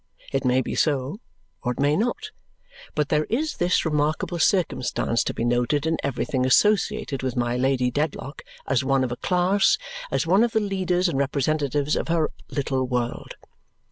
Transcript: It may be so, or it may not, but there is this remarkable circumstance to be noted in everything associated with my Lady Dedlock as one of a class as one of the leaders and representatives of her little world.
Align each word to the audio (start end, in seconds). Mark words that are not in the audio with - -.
It 0.33 0.43
may 0.43 0.61
be 0.61 0.73
so, 0.73 1.19
or 1.61 1.73
it 1.73 1.79
may 1.79 1.95
not, 1.95 2.31
but 2.95 3.09
there 3.09 3.25
is 3.25 3.57
this 3.57 3.85
remarkable 3.85 4.39
circumstance 4.39 5.23
to 5.25 5.31
be 5.35 5.45
noted 5.45 5.85
in 5.85 5.97
everything 6.01 6.43
associated 6.43 7.21
with 7.21 7.35
my 7.35 7.55
Lady 7.55 7.91
Dedlock 7.91 8.41
as 8.65 8.83
one 8.83 9.03
of 9.03 9.11
a 9.11 9.15
class 9.17 9.77
as 10.09 10.25
one 10.25 10.43
of 10.43 10.53
the 10.53 10.59
leaders 10.59 11.07
and 11.07 11.19
representatives 11.19 11.95
of 11.95 12.07
her 12.07 12.31
little 12.49 12.87
world. 12.87 13.35